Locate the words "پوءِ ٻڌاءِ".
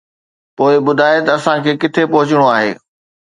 0.55-1.15